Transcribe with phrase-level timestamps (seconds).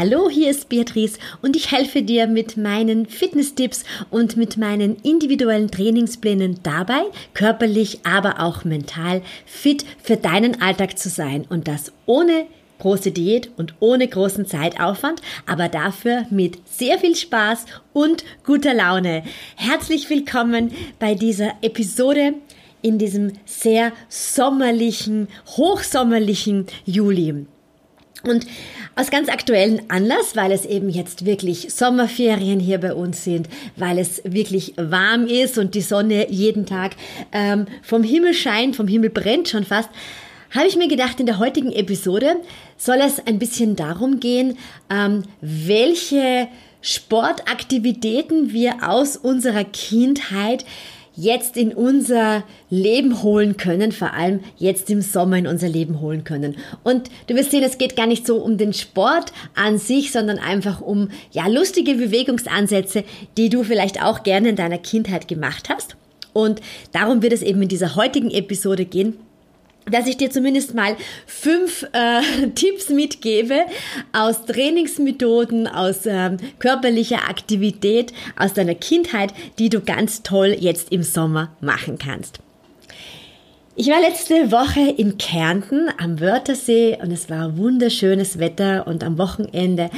[0.00, 5.72] Hallo, hier ist Beatrice und ich helfe dir mit meinen Fitnesstipps und mit meinen individuellen
[5.72, 7.00] Trainingsplänen dabei,
[7.34, 12.46] körperlich, aber auch mental fit für deinen Alltag zu sein und das ohne
[12.78, 19.24] große Diät und ohne großen Zeitaufwand, aber dafür mit sehr viel Spaß und guter Laune.
[19.56, 22.34] Herzlich willkommen bei dieser Episode
[22.82, 25.26] in diesem sehr sommerlichen,
[25.56, 27.46] hochsommerlichen Juli.
[28.24, 28.46] Und
[28.96, 33.98] aus ganz aktuellen Anlass, weil es eben jetzt wirklich Sommerferien hier bei uns sind, weil
[33.98, 36.96] es wirklich warm ist und die Sonne jeden Tag
[37.32, 39.88] ähm, vom Himmel scheint, vom Himmel brennt schon fast,
[40.50, 42.36] habe ich mir gedacht, in der heutigen Episode
[42.76, 44.58] soll es ein bisschen darum gehen,
[44.90, 46.48] ähm, welche
[46.80, 50.64] Sportaktivitäten wir aus unserer Kindheit
[51.18, 56.22] jetzt in unser Leben holen können, vor allem jetzt im Sommer in unser Leben holen
[56.22, 56.56] können.
[56.84, 60.38] Und du wirst sehen, es geht gar nicht so um den Sport an sich, sondern
[60.38, 63.02] einfach um ja lustige Bewegungsansätze,
[63.36, 65.96] die du vielleicht auch gerne in deiner Kindheit gemacht hast.
[66.32, 66.60] Und
[66.92, 69.18] darum wird es eben in dieser heutigen Episode gehen
[69.90, 73.62] dass ich dir zumindest mal fünf äh, Tipps mitgebe
[74.12, 81.02] aus Trainingsmethoden, aus ähm, körperlicher Aktivität, aus deiner Kindheit, die du ganz toll jetzt im
[81.02, 82.40] Sommer machen kannst.
[83.80, 89.18] Ich war letzte Woche in Kärnten am Wörthersee und es war wunderschönes Wetter und am
[89.18, 89.88] Wochenende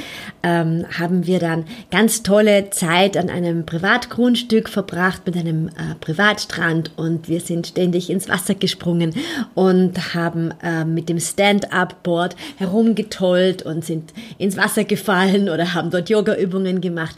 [0.43, 6.91] ähm, haben wir dann ganz tolle Zeit an einem Privatgrundstück verbracht mit einem äh, Privatstrand
[6.95, 9.15] und wir sind ständig ins Wasser gesprungen
[9.55, 16.07] und haben äh, mit dem Stand-up-Board herumgetollt und sind ins Wasser gefallen oder haben dort
[16.07, 17.15] Yoga-Übungen gemacht.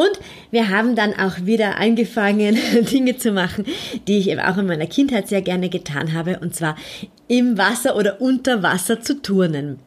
[0.00, 0.18] Und
[0.50, 2.56] wir haben dann auch wieder angefangen,
[2.90, 3.66] Dinge zu machen,
[4.08, 6.76] die ich eben auch in meiner Kindheit sehr gerne getan habe, und zwar
[7.28, 9.78] im Wasser oder unter Wasser zu turnen.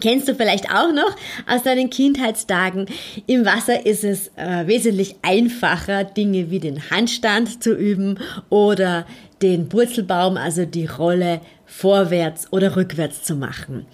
[0.00, 1.16] Kennst du vielleicht auch noch
[1.46, 2.86] aus deinen Kindheitstagen?
[3.26, 8.18] Im Wasser ist es äh, wesentlich einfacher, Dinge wie den Handstand zu üben
[8.50, 9.06] oder
[9.40, 13.86] den Purzelbaum, also die Rolle vorwärts oder rückwärts zu machen.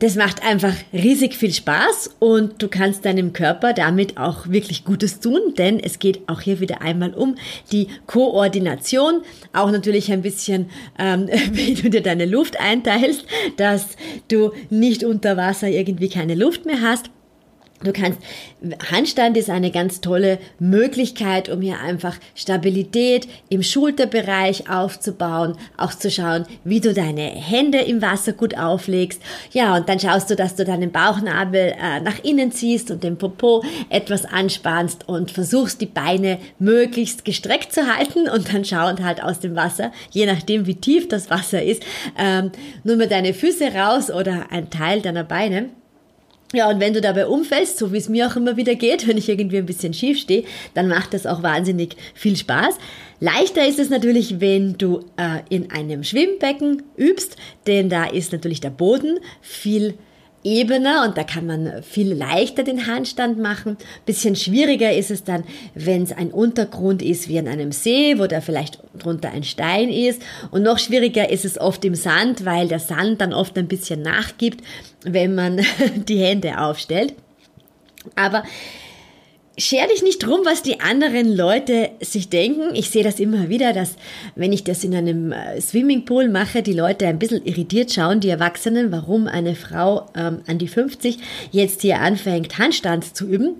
[0.00, 5.20] Das macht einfach riesig viel Spaß und du kannst deinem Körper damit auch wirklich Gutes
[5.20, 7.36] tun, denn es geht auch hier wieder einmal um
[7.70, 9.20] die Koordination,
[9.52, 13.26] auch natürlich ein bisschen, ähm, wie du dir deine Luft einteilst,
[13.58, 13.88] dass
[14.28, 17.10] du nicht unter Wasser irgendwie keine Luft mehr hast.
[17.82, 18.18] Du kannst,
[18.92, 26.10] Handstand ist eine ganz tolle Möglichkeit, um hier einfach Stabilität im Schulterbereich aufzubauen, auch zu
[26.10, 29.22] schauen, wie du deine Hände im Wasser gut auflegst.
[29.52, 33.16] Ja, und dann schaust du, dass du deinen Bauchnabel äh, nach innen ziehst und den
[33.16, 39.22] Popo etwas anspannst und versuchst, die Beine möglichst gestreckt zu halten und dann schauend halt
[39.22, 41.82] aus dem Wasser, je nachdem, wie tief das Wasser ist,
[42.18, 42.50] ähm,
[42.84, 45.70] nur mal deine Füße raus oder ein Teil deiner Beine
[46.52, 49.16] ja, und wenn du dabei umfällst, so wie es mir auch immer wieder geht, wenn
[49.16, 50.44] ich irgendwie ein bisschen schief stehe,
[50.74, 52.76] dann macht das auch wahnsinnig viel Spaß.
[53.20, 58.60] Leichter ist es natürlich, wenn du äh, in einem Schwimmbecken übst, denn da ist natürlich
[58.60, 59.94] der Boden viel
[60.42, 63.76] ebener und da kann man viel leichter den Handstand machen.
[64.06, 68.26] Bisschen schwieriger ist es dann, wenn es ein Untergrund ist wie an einem See, wo
[68.26, 70.22] da vielleicht drunter ein Stein ist.
[70.50, 74.02] Und noch schwieriger ist es oft im Sand, weil der Sand dann oft ein bisschen
[74.02, 74.64] nachgibt,
[75.02, 75.60] wenn man
[76.08, 77.14] die Hände aufstellt.
[78.16, 78.44] Aber
[79.60, 82.74] Scher dich nicht drum, was die anderen Leute sich denken.
[82.74, 83.96] Ich sehe das immer wieder, dass
[84.34, 88.30] wenn ich das in einem äh, Swimmingpool mache, die Leute ein bisschen irritiert schauen, die
[88.30, 91.18] Erwachsenen, warum eine Frau ähm, an die 50
[91.50, 93.56] jetzt hier anfängt, Handstand zu üben.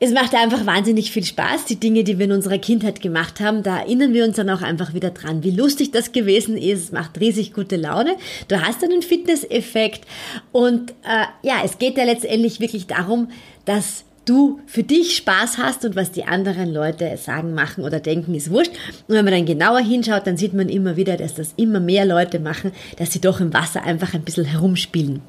[0.00, 3.62] Es macht einfach wahnsinnig viel Spaß, die Dinge, die wir in unserer Kindheit gemacht haben.
[3.62, 6.84] Da erinnern wir uns dann auch einfach wieder dran, wie lustig das gewesen ist.
[6.84, 8.16] Es macht riesig gute Laune.
[8.48, 10.06] Du hast einen Fitnesseffekt.
[10.52, 13.28] Und äh, ja, es geht ja letztendlich wirklich darum,
[13.66, 18.34] dass du für dich Spaß hast und was die anderen Leute sagen, machen oder denken,
[18.34, 18.72] ist wurscht.
[19.08, 22.04] Und wenn man dann genauer hinschaut, dann sieht man immer wieder, dass das immer mehr
[22.04, 25.22] Leute machen, dass sie doch im Wasser einfach ein bisschen herumspielen.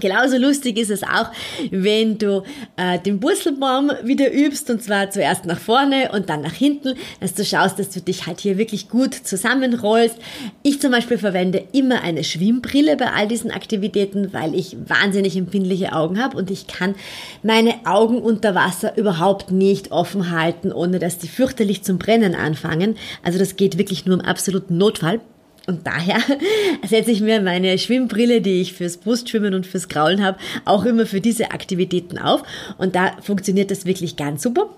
[0.00, 1.30] Genauso lustig ist es auch,
[1.70, 2.42] wenn du
[2.76, 7.34] äh, den Purzelbaum wieder übst und zwar zuerst nach vorne und dann nach hinten, dass
[7.34, 10.16] du schaust, dass du dich halt hier wirklich gut zusammenrollst.
[10.62, 15.92] Ich zum Beispiel verwende immer eine Schwimmbrille bei all diesen Aktivitäten, weil ich wahnsinnig empfindliche
[15.94, 16.94] Augen habe und ich kann
[17.42, 22.96] meine Augen unter Wasser überhaupt nicht offen halten, ohne dass die fürchterlich zum Brennen anfangen.
[23.22, 25.20] Also das geht wirklich nur im absoluten Notfall.
[25.66, 26.18] Und daher
[26.86, 31.06] setze ich mir meine Schwimmbrille, die ich fürs Brustschwimmen und fürs Kraulen habe, auch immer
[31.06, 32.42] für diese Aktivitäten auf.
[32.78, 34.70] Und da funktioniert das wirklich ganz super.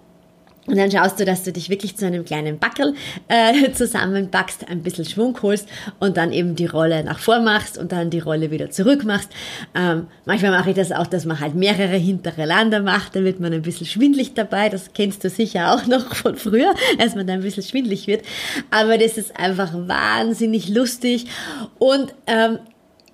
[0.68, 2.94] Und dann schaust du, dass du dich wirklich zu einem kleinen Backel
[3.28, 5.66] äh, zusammenbackst, ein bisschen Schwung holst
[5.98, 9.30] und dann eben die Rolle nach vor machst und dann die Rolle wieder zurück machst.
[9.74, 13.54] Ähm, manchmal mache ich das auch, dass man halt mehrere hintereinander macht, dann wird man
[13.54, 14.68] ein bisschen schwindlig dabei.
[14.68, 18.26] Das kennst du sicher auch noch von früher, dass man da ein bisschen schwindlig wird.
[18.70, 21.28] Aber das ist einfach wahnsinnig lustig
[21.78, 22.58] und ähm,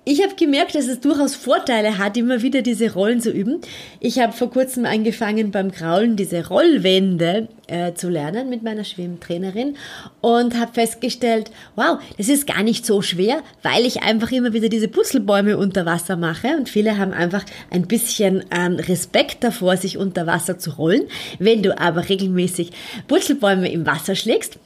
[0.07, 3.59] ich habe gemerkt, dass es durchaus Vorteile hat, immer wieder diese Rollen zu üben.
[3.99, 9.77] Ich habe vor kurzem angefangen beim Kraulen diese Rollwände äh, zu lernen mit meiner Schwimmtrainerin
[10.21, 14.69] und habe festgestellt, wow, das ist gar nicht so schwer, weil ich einfach immer wieder
[14.69, 19.97] diese Putzelbäume unter Wasser mache und viele haben einfach ein bisschen ähm, Respekt davor, sich
[19.97, 21.07] unter Wasser zu rollen.
[21.39, 22.71] Wenn du aber regelmäßig
[23.07, 24.59] Putzelbäume im Wasser schlägst,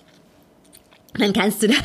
[1.18, 1.78] dann kannst du das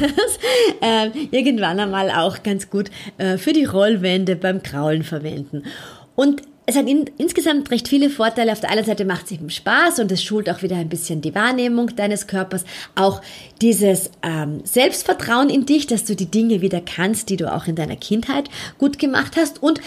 [0.80, 5.64] äh, irgendwann einmal auch ganz gut äh, für die Rollwände beim Kraulen verwenden.
[6.14, 8.52] Und es hat in, insgesamt recht viele Vorteile.
[8.52, 11.20] Auf der einen Seite macht es eben Spaß und es schult auch wieder ein bisschen
[11.20, 12.64] die Wahrnehmung deines Körpers.
[12.94, 13.20] Auch
[13.60, 17.76] dieses ähm, Selbstvertrauen in dich, dass du die Dinge wieder kannst, die du auch in
[17.76, 18.48] deiner Kindheit
[18.78, 19.62] gut gemacht hast.
[19.62, 19.80] Und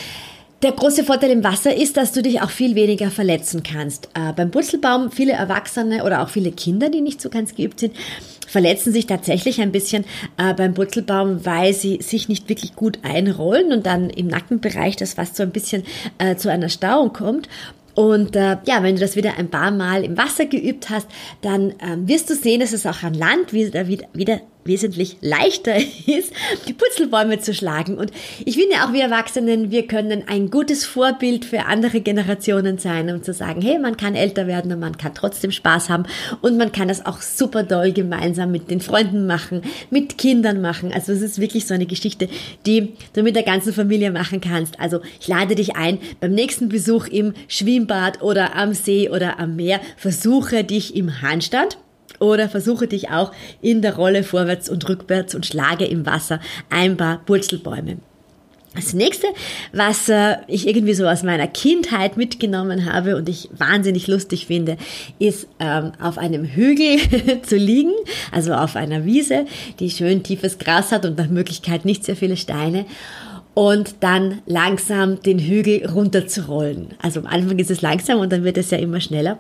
[0.62, 4.10] der große Vorteil im Wasser ist, dass du dich auch viel weniger verletzen kannst.
[4.14, 7.96] Äh, beim Purzelbaum viele Erwachsene oder auch viele Kinder, die nicht so ganz geübt sind,
[8.48, 10.06] verletzen sich tatsächlich ein bisschen
[10.38, 15.14] äh, beim Purzelbaum, weil sie sich nicht wirklich gut einrollen und dann im Nackenbereich das
[15.14, 15.84] fast so ein bisschen
[16.18, 17.48] äh, zu einer Stauung kommt.
[17.94, 21.08] Und äh, ja, wenn du das wieder ein paar Mal im Wasser geübt hast,
[21.42, 25.76] dann ähm, wirst du sehen, dass es auch an Land wieder, wieder, wieder wesentlich leichter
[26.06, 26.34] ist,
[26.78, 27.98] Putzelbäume zu schlagen.
[27.98, 28.12] Und
[28.46, 33.24] ich finde auch wir Erwachsenen, wir können ein gutes Vorbild für andere Generationen sein, um
[33.24, 36.06] zu sagen, hey, man kann älter werden und man kann trotzdem Spaß haben
[36.42, 40.92] und man kann das auch super doll gemeinsam mit den Freunden machen, mit Kindern machen.
[40.94, 42.30] Also es ist wirklich so eine Geschichte,
[42.66, 44.80] die du mit der ganzen Familie machen kannst.
[44.80, 49.56] Also ich lade dich ein, beim nächsten Besuch im Schwimmbad oder am See oder am
[49.56, 51.78] Meer, versuche dich im Handstand
[52.20, 53.32] oder versuche dich auch
[53.62, 57.98] in der Rolle vorwärts und rückwärts und schlage im Wasser ein paar Purzelbäume.
[58.76, 59.26] Das nächste,
[59.74, 64.78] was äh, ich irgendwie so aus meiner Kindheit mitgenommen habe und ich wahnsinnig lustig finde,
[65.18, 67.00] ist ähm, auf einem Hügel
[67.42, 67.94] zu liegen,
[68.32, 69.46] also auf einer Wiese,
[69.80, 72.86] die schön tiefes Gras hat und nach Möglichkeit nicht sehr viele Steine
[73.56, 76.90] und dann langsam den Hügel runterzurollen.
[77.02, 79.40] Also am Anfang ist es langsam und dann wird es ja immer schneller.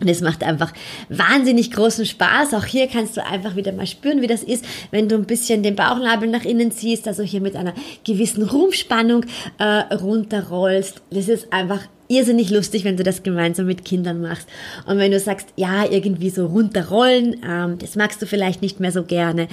[0.00, 0.72] Und es macht einfach
[1.08, 2.54] wahnsinnig großen Spaß.
[2.54, 5.62] Auch hier kannst du einfach wieder mal spüren, wie das ist, wenn du ein bisschen
[5.62, 7.74] den Bauchnabel nach innen ziehst, also hier mit einer
[8.04, 9.26] gewissen Rumpfspannung
[9.58, 11.02] äh, runterrollst.
[11.10, 14.48] Das ist einfach irrsinnig lustig, wenn du das gemeinsam mit Kindern machst.
[14.84, 18.92] Und wenn du sagst, ja, irgendwie so runterrollen, ähm, das magst du vielleicht nicht mehr
[18.92, 19.46] so gerne,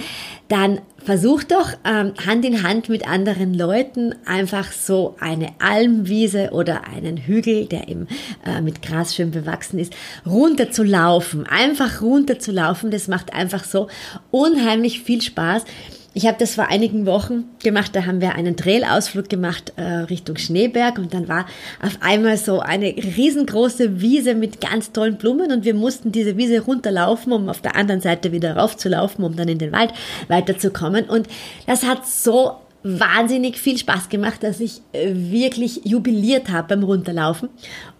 [0.48, 6.88] dann versuch doch ähm, Hand in Hand mit anderen Leuten einfach so eine Almwiese oder
[6.88, 8.08] einen Hügel, der eben
[8.44, 9.94] äh, mit Gras schön bewachsen ist,
[10.26, 11.46] runter zu laufen.
[11.46, 13.86] Einfach runter zu laufen, das macht einfach so
[14.32, 15.64] unheimlich viel Spaß.
[16.18, 20.36] Ich habe das vor einigen Wochen gemacht, da haben wir einen Trailausflug gemacht äh, Richtung
[20.36, 21.46] Schneeberg und dann war
[21.80, 26.62] auf einmal so eine riesengroße Wiese mit ganz tollen Blumen und wir mussten diese Wiese
[26.62, 29.92] runterlaufen, um auf der anderen Seite wieder raufzulaufen, um dann in den Wald
[30.26, 31.04] weiterzukommen.
[31.04, 31.28] Und
[31.68, 32.56] das hat so
[32.88, 37.50] wahnsinnig viel Spaß gemacht, dass ich äh, wirklich jubiliert habe beim Runterlaufen.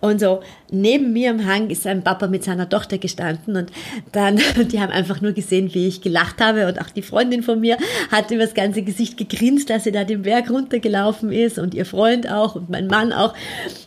[0.00, 0.40] Und so
[0.70, 3.72] neben mir am Hang ist ein Papa mit seiner Tochter gestanden und
[4.12, 4.40] dann,
[4.70, 7.76] die haben einfach nur gesehen, wie ich gelacht habe und auch die Freundin von mir
[8.10, 11.86] hat über das ganze Gesicht gegrinst, dass sie da den Berg runtergelaufen ist und ihr
[11.86, 13.34] Freund auch und mein Mann auch.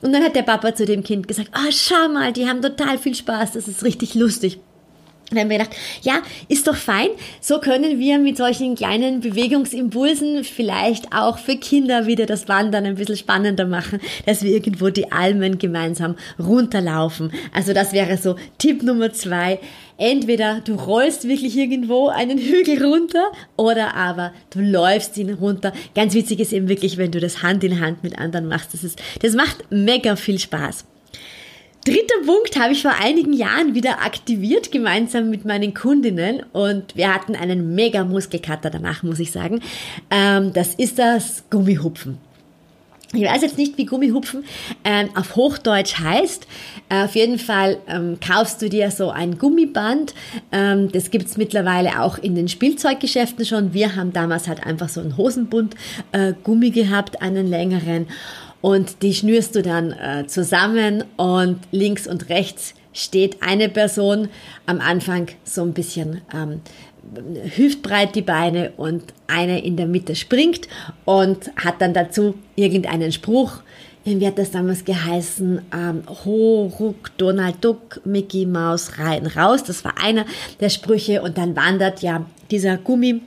[0.01, 2.97] Und dann hat der Papa zu dem Kind gesagt, oh, schau mal, die haben total
[2.97, 4.59] viel Spaß, das ist richtig lustig.
[5.31, 7.07] Und dann haben wir gedacht, ja, ist doch fein.
[7.39, 12.95] So können wir mit solchen kleinen Bewegungsimpulsen vielleicht auch für Kinder wieder das Wandern ein
[12.95, 17.31] bisschen spannender machen, dass wir irgendwo die Almen gemeinsam runterlaufen.
[17.53, 19.59] Also das wäre so Tipp Nummer zwei.
[19.97, 25.71] Entweder du rollst wirklich irgendwo einen Hügel runter oder aber du läufst ihn runter.
[25.95, 28.73] Ganz witzig ist eben wirklich, wenn du das Hand in Hand mit anderen machst.
[28.73, 30.85] Das, ist, das macht mega viel Spaß.
[31.83, 36.43] Dritter Punkt habe ich vor einigen Jahren wieder aktiviert, gemeinsam mit meinen Kundinnen.
[36.53, 39.61] Und wir hatten einen mega Muskelkater danach, muss ich sagen.
[40.11, 42.19] Ähm, das ist das Gummihupfen.
[43.13, 44.45] Ich weiß jetzt nicht, wie Gummihupfen
[44.85, 46.47] ähm, auf Hochdeutsch heißt.
[46.87, 50.13] Äh, auf jeden Fall ähm, kaufst du dir so ein Gummiband.
[50.51, 53.73] Das gibt's mittlerweile auch in den Spielzeuggeschäften schon.
[53.73, 55.75] Wir haben damals halt einfach so einen Hosenbund
[56.11, 58.07] äh, Gummi gehabt, einen längeren.
[58.61, 64.29] Und die schnürst du dann äh, zusammen und links und rechts steht eine Person
[64.65, 66.61] am Anfang so ein bisschen ähm,
[67.55, 70.67] hüftbreit die Beine und eine in der Mitte springt
[71.05, 73.61] und hat dann dazu irgendeinen Spruch.
[74.03, 75.61] Wie hat das damals geheißen?
[75.73, 79.63] Ähm, Ho, Ruck, Donald Duck, Mickey Maus, rein, raus.
[79.63, 80.25] Das war einer
[80.59, 83.21] der Sprüche und dann wandert ja dieser Gummi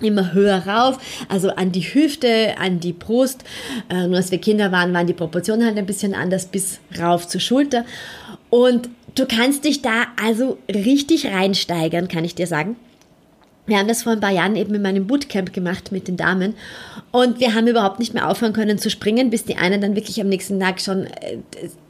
[0.00, 3.44] immer höher rauf, also an die Hüfte, an die Brust.
[3.88, 7.26] Äh, nur als wir Kinder waren, waren die Proportionen halt ein bisschen anders bis rauf
[7.26, 7.84] zur Schulter.
[8.50, 12.76] Und du kannst dich da also richtig reinsteigern, kann ich dir sagen.
[13.66, 16.54] Wir haben das vor ein paar Jahren eben in meinem Bootcamp gemacht mit den Damen
[17.10, 20.20] und wir haben überhaupt nicht mehr aufhören können zu springen, bis die eine dann wirklich
[20.22, 21.38] am nächsten Tag schon äh,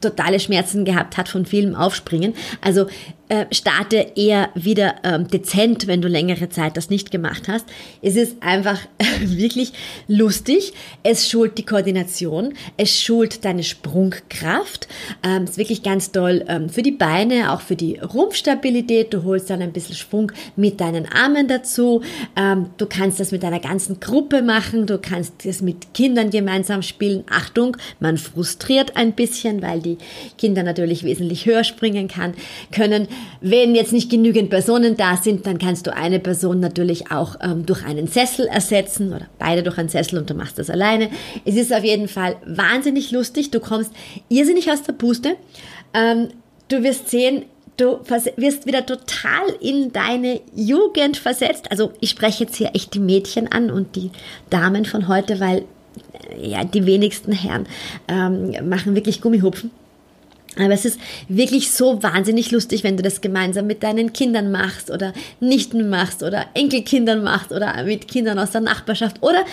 [0.00, 2.35] totale Schmerzen gehabt hat von vielem Aufspringen.
[2.61, 2.87] Also
[3.28, 7.66] äh, starte eher wieder ähm, dezent, wenn du längere Zeit das nicht gemacht hast.
[8.00, 8.80] Es ist einfach
[9.20, 9.73] wirklich
[10.06, 10.73] lustig.
[11.02, 14.88] Es schult die Koordination, es schult deine Sprungkraft.
[15.23, 19.12] Ähm, ist wirklich ganz toll ähm, für die Beine, auch für die Rumpfstabilität.
[19.12, 22.02] Du holst dann ein bisschen Schwung mit deinen Armen dazu.
[22.37, 24.87] Ähm, du kannst das mit deiner ganzen Gruppe machen.
[24.87, 27.25] Du kannst das mit Kindern gemeinsam spielen.
[27.30, 29.99] Achtung, man frustriert ein bisschen, weil die
[30.38, 32.35] Kinder natürlich wesentlich höher springen kann,
[32.73, 33.08] können.
[33.41, 37.67] Wenn jetzt nicht genügend Personen da sind, dann kannst du eine Person natürlich auch ähm,
[37.67, 41.09] durch einen Sessel ersetzen oder beide durch einen Sessel und du machst das alleine.
[41.45, 43.51] Es ist auf jeden Fall wahnsinnig lustig.
[43.51, 43.93] Du kommst
[44.29, 45.37] irrsinnig aus der Puste.
[45.95, 46.29] Ähm,
[46.69, 47.45] du wirst sehen,
[47.77, 48.01] du
[48.37, 51.71] wirst wieder total in deine Jugend versetzt.
[51.71, 54.11] Also ich spreche jetzt hier echt die Mädchen an und die
[54.51, 55.65] Damen von heute, weil
[56.39, 57.67] äh, ja die wenigsten Herren
[58.09, 59.71] ähm, machen wirklich Gummihupfen.
[60.59, 60.99] Aber es ist
[61.29, 66.23] wirklich so wahnsinnig lustig, wenn du das gemeinsam mit deinen Kindern machst oder Nichten machst
[66.23, 69.23] oder Enkelkindern machst oder mit Kindern aus der Nachbarschaft.
[69.23, 69.45] Oder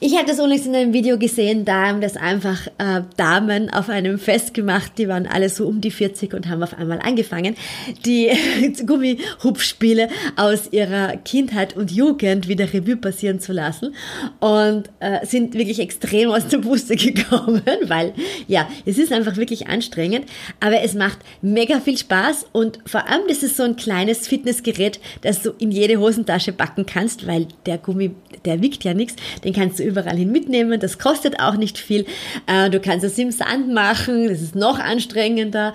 [0.00, 3.88] ich habe das unlängst in einem Video gesehen, da haben das einfach äh, Damen auf
[3.88, 7.56] einem Fest gemacht, die waren alle so um die 40 und haben auf einmal angefangen,
[8.04, 8.30] die
[8.86, 13.94] Gummihupfspiele aus ihrer Kindheit und Jugend wieder Revue passieren zu lassen
[14.40, 18.14] und äh, sind wirklich extrem aus der Puste gekommen, weil
[18.48, 20.26] ja, es ist einfach wirklich anstrengend.
[20.60, 25.00] Aber es macht mega viel Spaß und vor allem, das ist so ein kleines Fitnessgerät,
[25.22, 28.12] das du in jede Hosentasche packen kannst, weil der Gummi,
[28.44, 29.16] der wiegt ja nichts.
[29.44, 30.80] Den kannst du überall hin mitnehmen.
[30.80, 32.06] Das kostet auch nicht viel.
[32.46, 34.28] Äh, du kannst es im Sand machen.
[34.28, 35.72] Das ist noch anstrengender.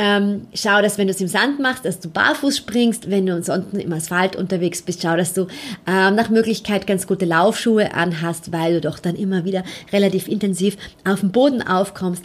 [0.00, 3.10] Ähm, schau, dass wenn du es im Sand machst, dass du barfuß springst.
[3.10, 5.48] Wenn du ansonsten im Asphalt unterwegs bist, schau, dass du
[5.86, 10.76] ähm, nach Möglichkeit ganz gute Laufschuhe anhast, weil du doch dann immer wieder relativ intensiv
[11.04, 12.24] auf dem Boden aufkommst.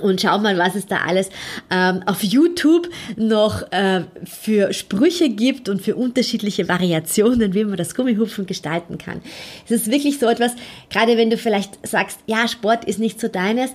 [0.00, 1.30] Und schau mal, was es da alles
[1.70, 7.94] ähm, auf YouTube noch äh, für Sprüche gibt und für unterschiedliche Variationen, wie man das
[7.94, 9.20] Gummihupfen gestalten kann.
[9.64, 10.52] Es ist wirklich so etwas,
[10.90, 13.70] gerade wenn du vielleicht sagst, ja, Sport ist nicht so deines,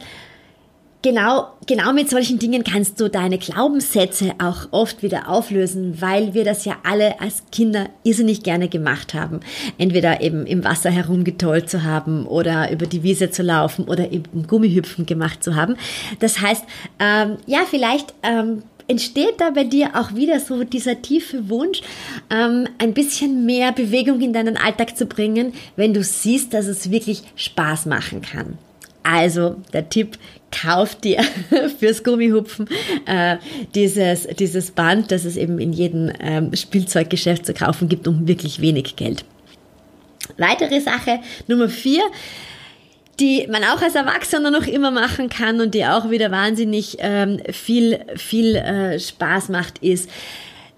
[1.06, 6.44] genau, genau mit solchen Dingen kannst du deine Glaubenssätze auch oft wieder auflösen, weil wir
[6.44, 9.42] das ja alle als Kinder irrsinnig gerne gemacht haben.
[9.78, 14.48] Entweder eben im Wasser herumgetollt zu haben oder über die Wiese zu laufen oder eben
[14.48, 15.76] Gummihüpfen gemacht zu haben.
[16.20, 16.66] Das heißt,
[16.98, 21.82] ähm, ja, vielleicht ähm, entsteht da bei dir auch wieder so dieser tiefe Wunsch,
[22.32, 26.90] ähm, ein bisschen mehr Bewegung in deinen Alltag zu bringen, wenn du siehst, dass es
[26.90, 28.58] wirklich Spaß machen kann.
[29.06, 30.18] Also der Tipp,
[30.52, 31.24] kauf dir
[31.80, 32.68] fürs Gummihupfen
[33.06, 33.38] äh,
[33.76, 38.62] dieses, dieses Band, das es eben in jedem ähm, Spielzeuggeschäft zu kaufen gibt, um wirklich
[38.62, 39.24] wenig Geld.
[40.38, 42.02] Weitere Sache Nummer vier,
[43.20, 47.40] die man auch als Erwachsener noch immer machen kann und die auch wieder wahnsinnig ähm,
[47.52, 50.10] viel, viel äh, Spaß macht, ist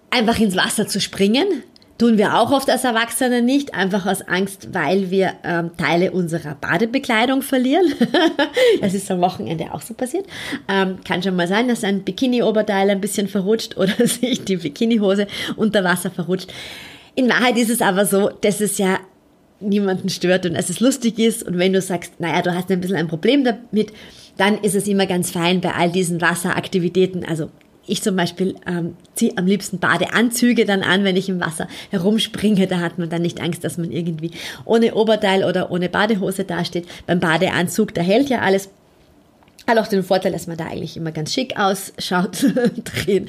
[0.10, 1.64] einfach ins Wasser zu springen.
[1.98, 6.54] Tun wir auch oft als Erwachsene nicht, einfach aus Angst, weil wir ähm, Teile unserer
[6.54, 7.92] Badebekleidung verlieren.
[8.82, 10.26] das ist am Wochenende auch so passiert.
[10.68, 15.26] Ähm, kann schon mal sein, dass ein Bikini-Oberteil ein bisschen verrutscht oder sich die Bikinihose
[15.56, 16.54] unter Wasser verrutscht.
[17.16, 19.00] In Wahrheit ist es aber so, dass es ja
[19.60, 21.42] niemanden stört und dass es lustig ist.
[21.42, 23.92] Und wenn du sagst, naja, du hast ein bisschen ein Problem damit,
[24.38, 27.50] dann ist es immer ganz fein bei all diesen Wasseraktivitäten, also
[27.88, 32.68] ich zum Beispiel ähm, ziehe am liebsten Badeanzüge dann an, wenn ich im Wasser herumspringe.
[32.68, 34.32] Da hat man dann nicht Angst, dass man irgendwie
[34.66, 36.86] ohne Oberteil oder ohne Badehose dasteht.
[37.06, 38.70] Beim Badeanzug, da hält ja alles.
[39.68, 42.42] Hat auch den Vorteil, dass man da eigentlich immer ganz schick ausschaut
[42.86, 43.28] drin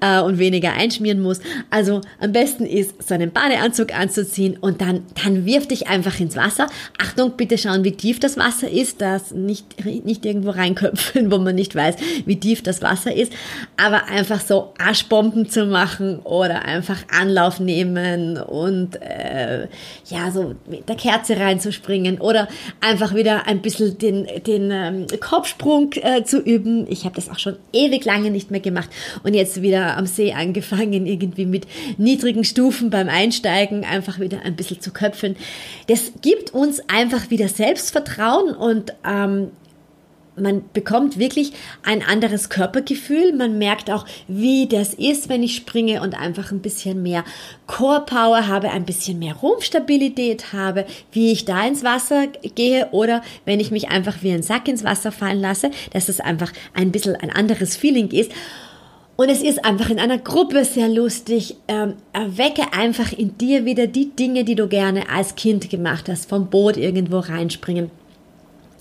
[0.00, 1.40] äh, und weniger einschmieren muss.
[1.68, 6.36] Also am besten ist, so einen Badeanzug anzuziehen und dann, dann wirf dich einfach ins
[6.36, 6.68] Wasser.
[6.98, 11.56] Achtung, bitte schauen, wie tief das Wasser ist, dass nicht, nicht irgendwo reinköpfen, wo man
[11.56, 13.32] nicht weiß, wie tief das Wasser ist.
[13.76, 19.66] Aber einfach so Aschbomben zu machen oder einfach Anlauf nehmen und äh,
[20.06, 22.46] ja, so mit der Kerze reinzuspringen oder
[22.80, 26.86] einfach wieder ein bisschen den, den ähm, Kopfsprung Skisprung äh, zu üben.
[26.88, 28.90] Ich habe das auch schon ewig lange nicht mehr gemacht
[29.22, 31.66] und jetzt wieder am See angefangen, irgendwie mit
[31.96, 35.36] niedrigen Stufen beim Einsteigen einfach wieder ein bisschen zu köpfen.
[35.86, 39.50] Das gibt uns einfach wieder Selbstvertrauen und ähm,
[40.36, 43.32] man bekommt wirklich ein anderes Körpergefühl.
[43.32, 47.24] Man merkt auch, wie das ist, wenn ich springe und einfach ein bisschen mehr
[47.66, 53.22] Core Power habe, ein bisschen mehr Rumpfstabilität habe, wie ich da ins Wasser gehe oder
[53.44, 56.90] wenn ich mich einfach wie ein Sack ins Wasser fallen lasse, dass es einfach ein
[56.90, 58.32] bisschen ein anderes Feeling ist.
[59.16, 61.56] Und es ist einfach in einer Gruppe sehr lustig.
[61.68, 66.28] Ähm, erwecke einfach in dir wieder die Dinge, die du gerne als Kind gemacht hast.
[66.28, 67.90] Vom Boot irgendwo reinspringen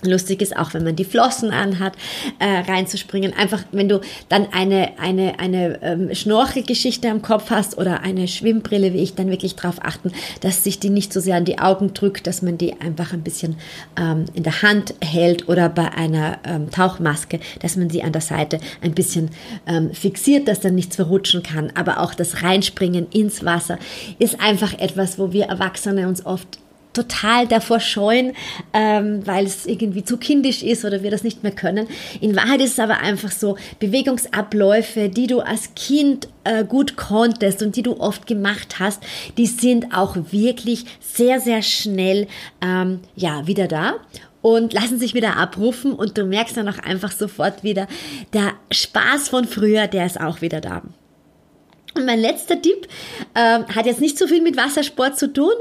[0.04, 1.94] Lustig ist auch, wenn man die Flossen anhat,
[2.40, 3.34] äh, reinzuspringen.
[3.34, 8.94] Einfach, wenn du dann eine, eine, eine ähm, Schnorchelgeschichte am Kopf hast oder eine Schwimmbrille,
[8.94, 11.94] wie ich, dann wirklich darauf achten, dass sich die nicht so sehr an die Augen
[11.94, 13.56] drückt, dass man die einfach ein bisschen
[13.98, 18.22] ähm, in der Hand hält oder bei einer ähm, Tauchmaske, dass man sie an der
[18.22, 19.30] Seite ein bisschen
[19.68, 21.72] ähm, fixiert, dass dann nichts verrutschen kann.
[21.76, 23.78] Aber auch das Reinspringen ins Wasser
[24.20, 26.60] ist einfach etwas, wo wir Erwachsene uns oft
[26.94, 28.34] total davor scheuen,
[28.74, 31.88] ähm, weil es irgendwie zu kindisch ist oder wir das nicht mehr können.
[32.22, 37.62] In Wahrheit ist es aber einfach so, Bewegungsabläufe, die du als Kind äh, gut konntest
[37.62, 39.04] und die du oft gemacht hast,
[39.38, 42.28] die sind auch wirklich sehr, sehr schnell
[42.62, 43.96] ähm, ja, wieder da
[44.42, 47.88] und lassen sich wieder abrufen und du merkst dann auch einfach sofort wieder,
[48.34, 50.84] der Spaß von früher, der ist auch wieder da.
[51.96, 52.88] Und mein letzter Tipp
[53.36, 55.54] ähm, hat jetzt nicht so viel mit Wassersport zu tun,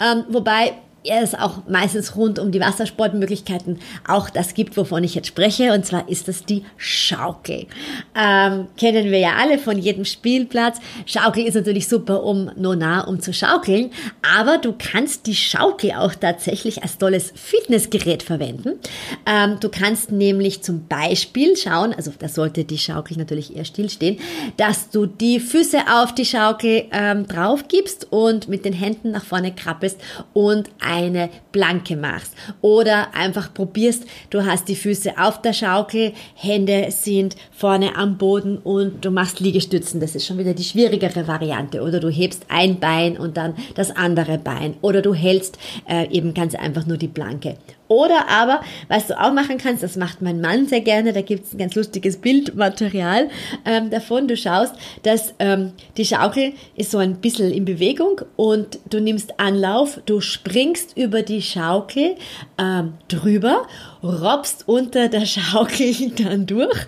[0.00, 5.28] ähm, wobei es auch meistens rund um die Wassersportmöglichkeiten auch das gibt, wovon ich jetzt
[5.28, 5.72] spreche.
[5.72, 7.66] Und zwar ist das die Schaukel.
[8.14, 10.78] Ähm, kennen wir ja alle von jedem Spielplatz.
[11.06, 13.90] Schaukel ist natürlich super, um nur nah um zu schaukeln.
[14.36, 18.78] Aber du kannst die Schaukel auch tatsächlich als tolles Fitnessgerät verwenden.
[19.26, 24.18] Ähm, du kannst nämlich zum Beispiel schauen, also da sollte die Schaukel natürlich eher stillstehen,
[24.56, 29.24] dass du die Füße auf die Schaukel ähm, drauf gibst und mit den Händen nach
[29.24, 29.98] vorne krabbelst
[30.32, 32.34] und eine Blanke machst.
[32.60, 38.58] Oder einfach probierst, du hast die Füße auf der Schaukel, Hände sind vorne am Boden
[38.58, 40.00] und du machst Liegestützen.
[40.00, 41.82] Das ist schon wieder die schwierigere Variante.
[41.82, 44.74] Oder du hebst ein Bein und dann das andere Bein.
[44.82, 47.56] Oder du hältst äh, eben ganz einfach nur die Blanke.
[47.90, 51.46] Oder aber, was du auch machen kannst, das macht mein Mann sehr gerne, da gibt
[51.46, 53.30] es ein ganz lustiges Bildmaterial
[53.64, 54.28] ähm, davon.
[54.28, 59.40] Du schaust, dass ähm, die Schaukel ist so ein bisschen in Bewegung und du nimmst
[59.40, 62.14] Anlauf, du springst über die Schaukel
[62.58, 63.66] ähm, drüber
[64.02, 66.78] robbst unter der Schaukel dann durch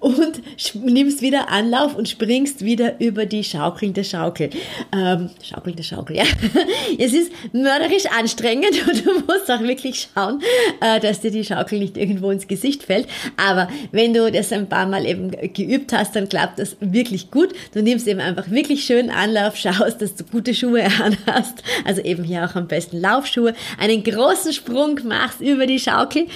[0.00, 0.42] und
[0.74, 4.50] nimmst wieder Anlauf und springst wieder über die schaukelnde Schaukel.
[4.92, 6.24] Ähm, schaukelnde Schaukel, ja.
[6.98, 10.40] Es ist mörderisch anstrengend und du musst auch wirklich schauen,
[10.80, 13.08] äh, dass dir die Schaukel nicht irgendwo ins Gesicht fällt.
[13.36, 17.50] Aber wenn du das ein paar Mal eben geübt hast, dann klappt das wirklich gut.
[17.74, 21.62] Du nimmst eben einfach wirklich schön Anlauf, schaust, dass du gute Schuhe anhast.
[21.84, 23.54] Also eben hier auch am besten Laufschuhe.
[23.78, 26.26] Einen großen Sprung machst über die Schaukel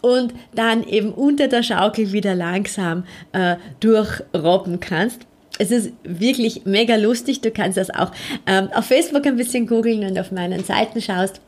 [0.00, 5.20] und dann eben unter der Schaukel wieder langsam äh, durchrobben kannst.
[5.58, 7.42] Es ist wirklich mega lustig.
[7.42, 8.12] Du kannst das auch
[8.46, 11.40] ähm, auf Facebook ein bisschen googeln und auf meinen Seiten schaust.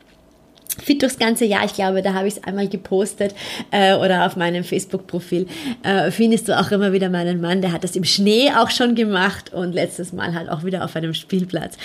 [0.81, 3.35] Fit durchs ganze Jahr, ich glaube, da habe ich es einmal gepostet
[3.69, 5.47] äh, oder auf meinem Facebook-Profil.
[5.83, 8.95] Äh, findest du auch immer wieder meinen Mann, der hat das im Schnee auch schon
[8.95, 11.77] gemacht und letztes Mal halt auch wieder auf einem Spielplatz.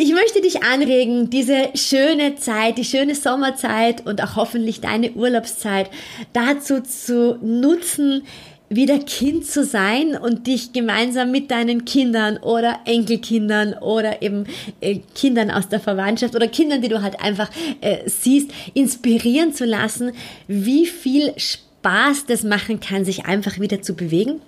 [0.00, 5.90] Ich möchte dich anregen, diese schöne Zeit, die schöne Sommerzeit und auch hoffentlich deine Urlaubszeit
[6.32, 8.22] dazu zu nutzen,
[8.68, 14.44] wieder Kind zu sein und dich gemeinsam mit deinen Kindern oder Enkelkindern oder eben
[14.80, 19.64] äh, Kindern aus der Verwandtschaft oder Kindern, die du halt einfach äh, siehst, inspirieren zu
[19.64, 20.12] lassen,
[20.46, 24.40] wie viel Spaß das machen kann, sich einfach wieder zu bewegen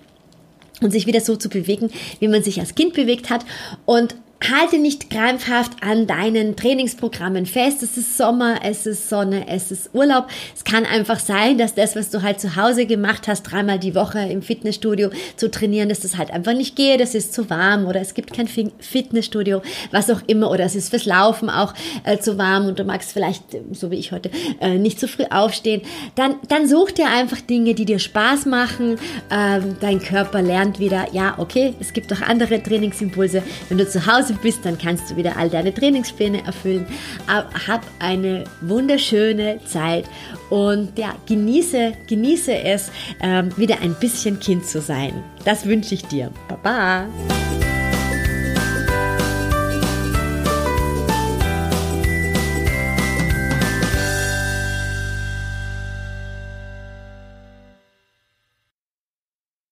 [0.79, 1.89] und sich wieder so zu bewegen,
[2.21, 3.45] wie man sich als Kind bewegt hat.
[3.83, 4.15] Und
[4.49, 7.83] halte nicht krampfhaft an deinen Trainingsprogrammen fest.
[7.83, 10.27] Es ist Sommer, es ist Sonne, es ist Urlaub.
[10.55, 13.93] Es kann einfach sein, dass das, was du halt zu Hause gemacht hast, dreimal die
[13.93, 17.01] Woche im Fitnessstudio zu trainieren, dass das halt einfach nicht geht.
[17.01, 20.49] Es ist zu warm oder es gibt kein Fitnessstudio, was auch immer.
[20.49, 21.73] Oder es ist fürs Laufen auch
[22.03, 25.25] äh, zu warm und du magst vielleicht, so wie ich heute, äh, nicht zu früh
[25.29, 25.81] aufstehen.
[26.15, 28.97] Dann, dann such dir einfach Dinge, die dir Spaß machen.
[29.29, 33.43] Ähm, dein Körper lernt wieder, ja, okay, es gibt auch andere Trainingsimpulse.
[33.69, 36.85] Wenn du zu Hause bist, dann kannst du wieder all deine Trainingspläne erfüllen.
[37.27, 40.05] Hab eine wunderschöne Zeit
[40.49, 42.91] und ja, genieße, genieße es,
[43.21, 45.23] ähm, wieder ein bisschen Kind zu sein.
[45.45, 46.31] Das wünsche ich dir.
[46.47, 47.07] Baba!